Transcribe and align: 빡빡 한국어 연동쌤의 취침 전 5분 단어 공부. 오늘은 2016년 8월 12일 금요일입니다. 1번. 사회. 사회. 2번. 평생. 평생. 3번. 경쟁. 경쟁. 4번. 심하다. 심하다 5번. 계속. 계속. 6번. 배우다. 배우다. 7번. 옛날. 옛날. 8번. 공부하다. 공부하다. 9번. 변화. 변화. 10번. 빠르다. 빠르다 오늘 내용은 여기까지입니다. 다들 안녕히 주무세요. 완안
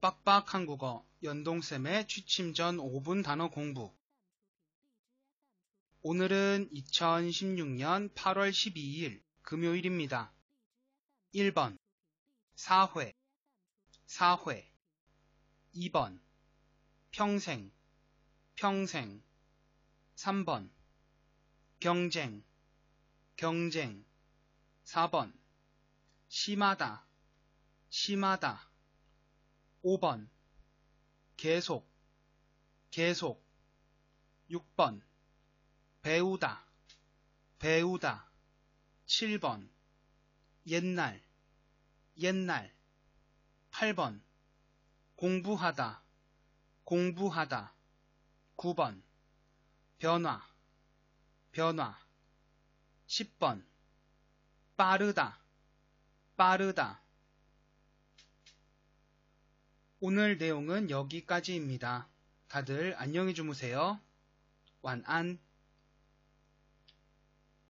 빡빡 0.00 0.54
한국어 0.54 1.06
연동쌤의 1.22 2.08
취침 2.08 2.54
전 2.54 2.78
5분 2.78 3.22
단어 3.22 3.50
공부. 3.50 3.94
오늘은 6.00 6.70
2016년 6.72 8.10
8월 8.14 8.50
12일 8.50 9.22
금요일입니다. 9.42 10.32
1번. 11.34 11.76
사회. 12.54 13.12
사회. 14.06 14.72
2번. 15.74 16.18
평생. 17.10 17.70
평생. 18.54 19.22
3번. 20.16 20.70
경쟁. 21.78 22.42
경쟁. 23.36 24.06
4번. 24.86 25.38
심하다. 26.28 27.06
심하다 27.90 28.69
5번. 29.82 30.28
계속. 31.36 31.88
계속. 32.90 33.42
6번. 34.50 35.00
배우다. 36.02 36.64
배우다. 37.58 38.30
7번. 39.06 39.68
옛날. 40.66 41.22
옛날. 42.18 42.74
8번. 43.70 44.20
공부하다. 45.16 46.02
공부하다. 46.84 47.74
9번. 48.56 49.02
변화. 49.98 50.46
변화. 51.52 51.98
10번. 53.06 53.64
빠르다. 54.76 55.38
빠르다 56.36 57.02
오늘 60.02 60.38
내용은 60.38 60.88
여기까지입니다. 60.88 62.08
다들 62.48 62.94
안녕히 62.96 63.34
주무세요. 63.34 64.00
완안 64.80 65.38